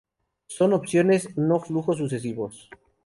[0.47, 2.71] Son opciones, no flujos sucesivos.